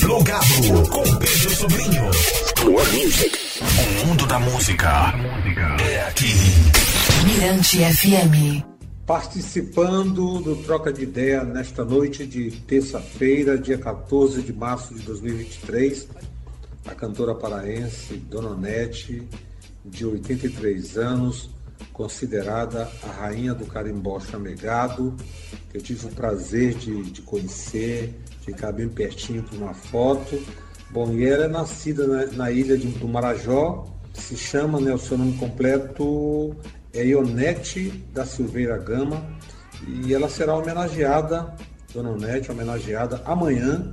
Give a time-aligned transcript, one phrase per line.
[0.00, 2.02] Plugado com Pedro Sobrinho.
[2.64, 3.38] More music.
[3.60, 5.12] O mundo da música
[5.78, 6.32] é aqui.
[7.26, 8.64] Mirante FM.
[9.06, 16.08] Participando do Troca de Ideia nesta noite de terça-feira, dia 14 de março de 2023,
[16.86, 19.28] a cantora paraense Dona Nete,
[19.84, 21.50] de 83 anos,
[21.92, 25.14] considerada a rainha do carimbó chamegado,
[25.70, 28.14] que eu tive o prazer de, de conhecer,
[28.52, 30.40] ficar bem pertinho para uma foto.
[30.90, 34.98] Bom, e ela é nascida na, na ilha de, do Marajó, se chama, né, o
[34.98, 36.54] seu nome completo
[36.92, 39.24] é Ionete da Silveira Gama,
[39.86, 41.54] e ela será homenageada,
[41.94, 43.92] Dona Onete, homenageada amanhã,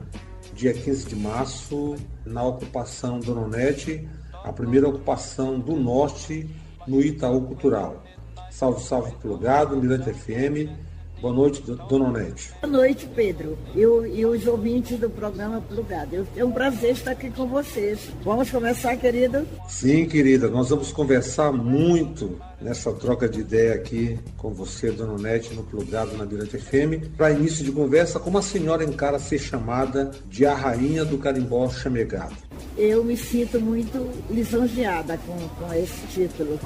[0.54, 4.08] dia 15 de março, na ocupação Dona Onete,
[4.44, 6.50] a primeira ocupação do Norte
[6.88, 8.04] no Itaú Cultural.
[8.50, 10.87] Salve, salve, plugado, Mirante FM
[11.20, 12.52] Boa noite, dona Onete.
[12.62, 13.58] Boa noite, Pedro.
[13.76, 16.28] Eu, e os ouvintes do programa Plugado.
[16.36, 18.00] É um prazer estar aqui com vocês.
[18.24, 19.48] Vamos começar, querido?
[19.68, 20.48] Sim, querida.
[20.48, 26.16] Nós vamos conversar muito nessa troca de ideia aqui com você, dona Onete, no Plugado
[26.16, 27.10] na Mirante FM.
[27.18, 31.68] Para início de conversa, como a senhora encara ser chamada de a rainha do carimbó
[31.68, 32.36] chamegado?
[32.78, 36.60] Eu me sinto muito lisonjeada com, com esse título,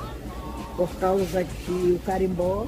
[0.76, 2.68] por causa que o carimbó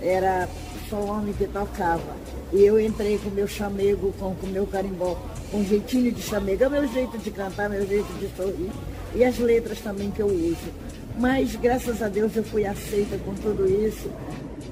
[0.00, 0.48] era
[0.92, 2.16] homem que tocava.
[2.52, 5.16] E eu entrei com meu chamego, com o meu carimbó,
[5.50, 8.70] com um jeitinho de chamego, é meu jeito de cantar, meu jeito de sorrir.
[9.14, 10.72] E as letras também que eu uso.
[11.18, 14.10] Mas graças a Deus eu fui aceita com tudo isso.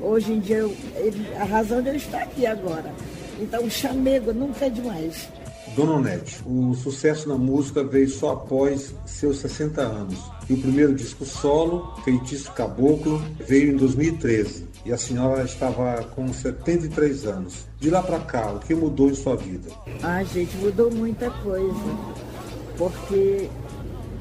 [0.00, 0.74] Hoje em dia, eu,
[1.40, 2.92] a razão de eu estar aqui agora.
[3.40, 5.28] Então o chamego nunca é demais.
[5.76, 10.18] Dona Onete, o sucesso na música veio só após seus 60 anos.
[10.52, 16.30] E o primeiro disco solo, Feitiço Caboclo, veio em 2013 e a senhora estava com
[16.30, 17.64] 73 anos.
[17.80, 19.70] De lá para cá, o que mudou em sua vida?
[20.02, 21.96] Ah, gente, mudou muita coisa.
[22.76, 23.48] Porque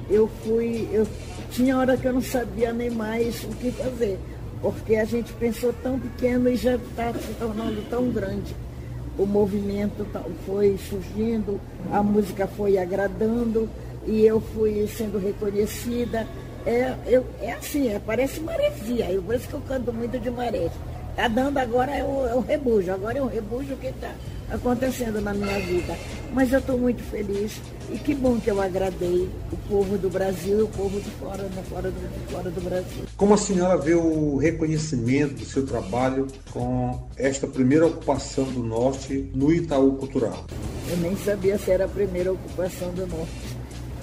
[0.10, 1.06] eu fui, eu
[1.50, 4.18] tinha hora que eu não sabia nem mais o que fazer.
[4.62, 8.56] Porque a gente pensou tão pequeno e já está se tornando tão grande.
[9.18, 10.08] O movimento
[10.46, 11.60] foi surgindo,
[11.92, 13.68] a música foi agradando
[14.06, 16.28] e eu fui sendo reconhecida
[16.66, 19.10] é, eu, é assim, é, parece maresia.
[19.12, 20.70] Eu, por isso que eu canto muito de maré.
[21.16, 24.14] Tá dando agora é o, é o rebujo, agora é o rebujo que está
[24.50, 25.98] acontecendo na minha vida.
[26.32, 27.60] Mas eu estou muito feliz
[27.92, 31.44] e que bom que eu agradei o povo do Brasil e o povo de fora,
[31.44, 33.04] né, fora, do, de fora do Brasil.
[33.18, 39.30] Como a senhora vê o reconhecimento do seu trabalho com esta primeira ocupação do Norte
[39.36, 40.46] no Itaú Cultural?
[40.90, 43.51] Eu nem sabia se era a primeira ocupação do Norte.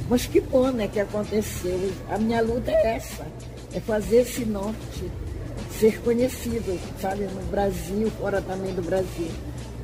[0.09, 1.93] Mas que bom, né, que aconteceu.
[2.11, 3.27] A minha luta é essa,
[3.75, 5.11] é fazer esse norte
[5.79, 9.31] ser conhecido, sabe, no Brasil, fora também do Brasil.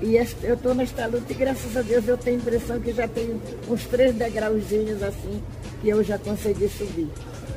[0.02, 3.06] E eu estou nesta luta e graças a Deus eu tenho a impressão que já
[3.06, 5.40] tenho uns três degrauzinhos assim
[5.80, 7.08] que eu já consegui subir.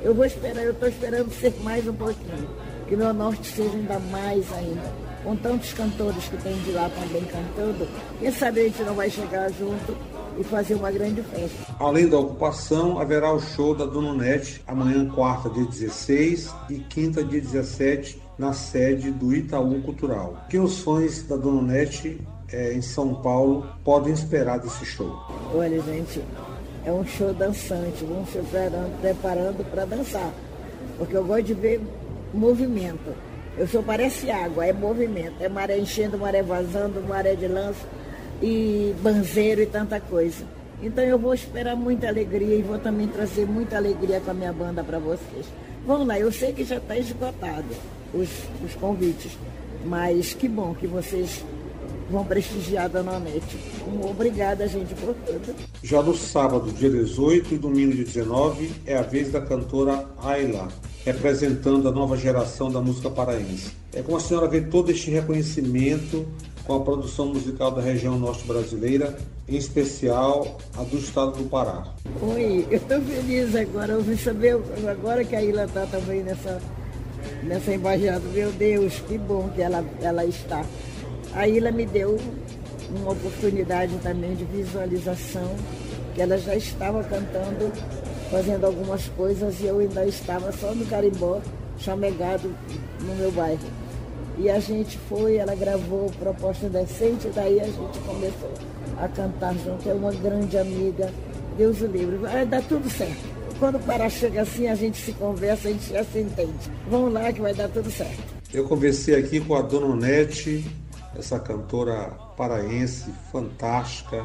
[0.03, 2.47] Eu vou esperar, eu estou esperando ser mais um pouquinho,
[2.87, 5.07] que meu norte seja ainda mais ainda.
[5.23, 7.87] Com tantos cantores que tem de lá também cantando,
[8.19, 11.75] quem sabe a gente não vai chegar junto e fazer uma grande festa.
[11.79, 17.23] Além da ocupação, haverá o show da Dona Nete amanhã, quarta, dia 16 e quinta,
[17.23, 20.43] dia 17, na sede do Itaú Cultural.
[20.45, 22.21] O que os fãs da Dona Nete
[22.51, 25.11] é, em São Paulo podem esperar desse show?
[25.53, 26.21] Olha, gente,
[26.85, 28.39] é um show dançante, vamos se
[29.01, 30.31] preparando para dançar,
[30.97, 31.81] porque eu gosto de ver
[32.33, 33.15] movimento.
[33.57, 37.96] Eu sou parece água, é movimento, é maré enchendo, maré vazando, maré de lança
[38.41, 40.45] e banzeiro e tanta coisa.
[40.81, 44.53] Então eu vou esperar muita alegria e vou também trazer muita alegria com a minha
[44.53, 45.45] banda para vocês.
[45.85, 47.65] Vamos lá, eu sei que já está esgotado
[48.13, 48.29] os,
[48.63, 49.31] os convites,
[49.85, 51.43] mas que bom que vocês
[52.09, 53.57] vão prestigiar Dona Nete.
[54.03, 55.55] Obrigada, gente, por tudo.
[55.83, 60.67] Já no sábado, dia 18 e domingo, dia 19, é a vez da cantora Ayla,
[61.05, 63.71] representando a nova geração da música paraense.
[63.93, 66.25] É como a senhora vê todo este reconhecimento
[66.67, 69.17] com a produção musical da região norte brasileira,
[69.47, 71.85] em especial a do estado do Pará.
[72.21, 74.59] Oi, eu estou feliz agora, eu saber
[74.91, 76.61] agora que a Ilha está também nessa,
[77.43, 78.21] nessa embaixada.
[78.33, 80.65] Meu Deus, que bom que ela, ela está.
[81.33, 82.19] A Ilha me deu
[82.89, 85.55] uma oportunidade também de visualização,
[86.13, 87.71] que ela já estava cantando,
[88.29, 91.39] fazendo algumas coisas e eu ainda estava só no carimbó,
[91.77, 92.53] chamegado
[92.99, 93.86] no meu bairro.
[94.37, 98.53] E a gente foi, ela gravou Proposta Decente, daí a gente começou
[98.99, 99.89] a cantar junto.
[99.89, 101.11] É uma grande amiga,
[101.57, 102.17] Deus o livre.
[102.17, 103.37] Vai dar tudo certo.
[103.59, 106.71] Quando o Pará chega assim, a gente se conversa, a gente já se entende.
[106.87, 108.37] Vamos lá que vai dar tudo certo.
[108.53, 110.63] Eu conversei aqui com a Dona Onete,
[111.17, 114.23] essa cantora paraense fantástica,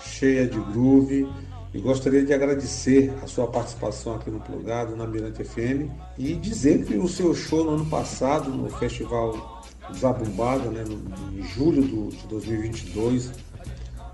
[0.00, 1.28] cheia de groove.
[1.76, 6.86] E gostaria de agradecer a sua participação aqui no Plugado, na Mirante FM, e dizer
[6.86, 9.62] que o seu show no ano passado, no Festival
[9.94, 13.30] Zabumbada, né, no, em julho do, de 2022,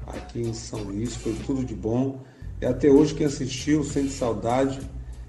[0.09, 2.25] aqui em São Luís, foi tudo de bom.
[2.61, 4.81] E até hoje quem assistiu sente saudade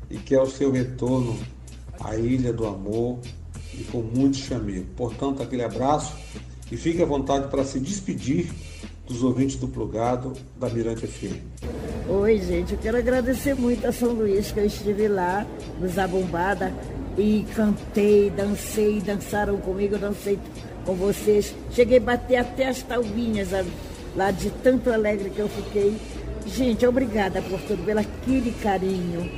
[0.09, 1.37] e quer o seu retorno
[1.99, 3.19] à Ilha do Amor
[3.75, 4.87] e com muito chamego.
[4.95, 6.15] Portanto, aquele abraço
[6.71, 8.49] e fique à vontade para se despedir
[9.05, 11.37] dos ouvintes do Plugado da Mirante FM.
[12.07, 15.45] Oi, gente, eu quero agradecer muito a São Luís que eu estive lá
[15.79, 16.73] no Zabumbada
[17.17, 20.39] e cantei, dancei, dançaram comigo, dancei
[20.85, 21.53] com vocês.
[21.71, 23.49] Cheguei a bater até as talvinhas
[24.15, 25.95] lá de tanto alegre que eu fiquei.
[26.45, 29.29] Gente, obrigada por tudo, pelo aquele carinho.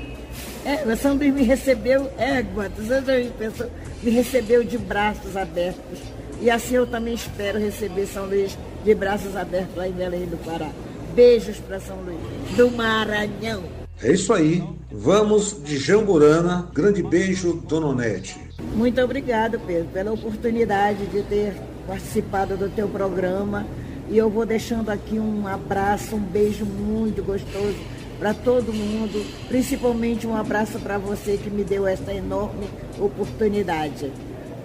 [0.65, 3.69] É, São Luís me recebeu, é, quantos anos pensou,
[4.01, 6.00] me recebeu de braços abertos.
[6.41, 10.38] E assim eu também espero receber São Luís de braços abertos lá em Belém do
[10.46, 10.70] Pará.
[11.16, 12.20] Beijos para São Luís,
[12.56, 13.64] do Maranhão.
[14.02, 14.64] É isso aí.
[14.92, 16.70] Vamos de Jamburana.
[16.72, 18.40] Grande beijo, Dona Onete.
[18.76, 21.56] Muito obrigado, Pedro, pela oportunidade de ter
[21.88, 23.66] participado do teu programa.
[24.08, 27.76] E eu vou deixando aqui um abraço, um beijo muito gostoso
[28.20, 32.68] para todo mundo, principalmente um abraço para você que me deu essa enorme
[33.00, 34.12] oportunidade.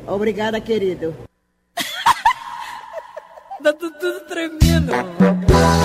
[0.06, 1.29] Obrigada, querido.
[3.72, 5.79] Tá tudo, tremendo.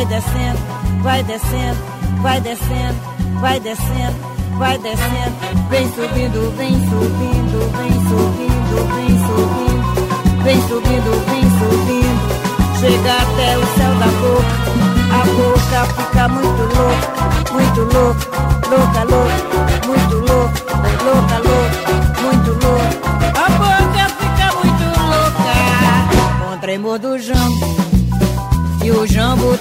[0.00, 0.58] Vai descendo,
[1.02, 1.78] vai descendo,
[2.22, 4.30] vai descendo, vai descendo
[4.60, 5.36] vai descendo,
[5.70, 9.88] vem subindo, vem subindo, vem subindo, vem subindo,
[10.44, 12.24] vem subindo, vem subindo,
[12.78, 14.60] chega até o céu da boca,
[15.16, 18.26] a boca fica muito louca, muito louca,
[18.68, 20.60] louca, louca, muito louca,
[21.04, 21.80] louca, louca,
[22.20, 23.00] muito louca,
[23.34, 25.54] a boca fica muito louca,
[26.44, 27.66] com tremor do jambo,
[28.84, 29.56] e o jambo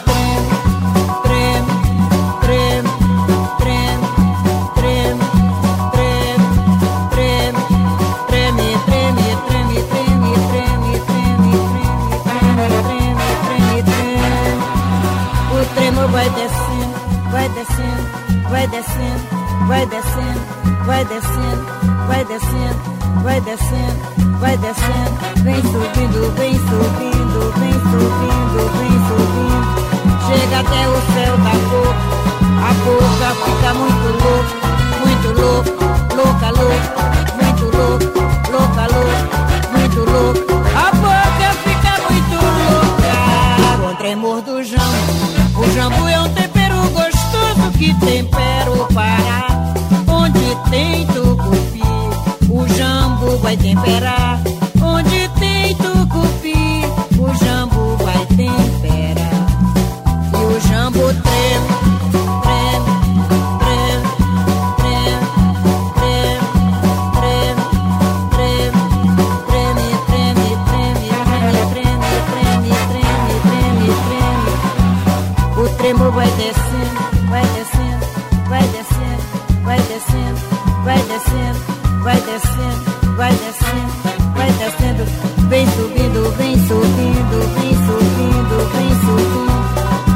[16.00, 16.96] Tremor vai descendo,
[17.30, 19.28] vai descendo, vai descendo,
[19.68, 20.40] vai descendo,
[20.86, 21.66] vai descendo,
[22.08, 22.80] vai descendo,
[23.22, 25.20] vai descendo, vai descendo.
[25.44, 29.68] Vem subindo, vem subindo, vem subindo, vem subindo.
[30.28, 32.02] Chega até o céu da boca,
[32.64, 34.70] a boca fica muito louca
[35.06, 35.72] muito louco,
[36.16, 37.00] louca, louca,
[37.42, 38.08] muito louco,
[38.52, 39.38] louca, louca,
[39.74, 40.59] muito louco.
[75.98, 78.06] Vai descendo, vai descendo,
[78.48, 79.26] vai descendo,
[79.64, 80.40] vai descendo,
[80.84, 81.60] vai descendo,
[82.04, 83.92] vai descendo, vai descendo,
[84.36, 85.04] vai descendo,
[85.50, 89.50] vem subindo, vem subindo, vem subindo, vem subindo,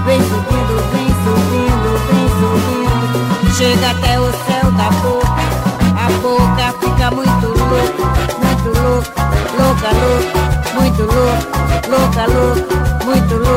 [0.06, 5.42] vem subindo, vem subindo, vem subindo, chega até o céu da boca,
[5.98, 8.04] a boca fica muito louca,
[8.44, 9.12] muito louca,
[9.58, 10.38] louca, louca,
[10.76, 11.50] muito louca,
[11.90, 13.53] louca, louca, muito louca,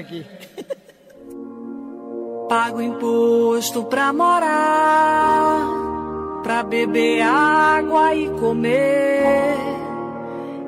[0.00, 0.26] aqui.
[2.48, 5.60] Pago imposto pra morar,
[6.42, 9.56] pra beber água e comer.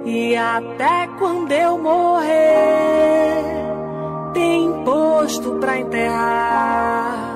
[0.05, 3.43] E até quando eu morrer,
[4.33, 7.33] tem imposto pra enterrar.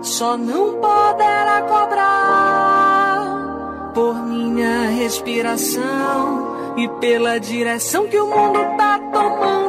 [0.00, 3.16] Só não poderá cobrar
[3.92, 9.65] por minha respiração e pela direção que o mundo tá tomando.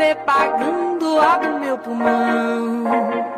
[0.00, 3.29] Viver pagando a do meu pulmão.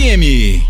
[0.00, 0.69] FM.